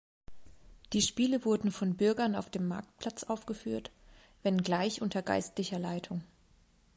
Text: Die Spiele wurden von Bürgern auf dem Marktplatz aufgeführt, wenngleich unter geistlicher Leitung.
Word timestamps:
Die 0.93 1.01
Spiele 1.03 1.45
wurden 1.45 1.69
von 1.71 1.95
Bürgern 1.95 2.35
auf 2.35 2.49
dem 2.49 2.67
Marktplatz 2.67 3.21
aufgeführt, 3.25 3.91
wenngleich 4.41 4.99
unter 4.99 5.21
geistlicher 5.21 5.77
Leitung. 5.77 6.23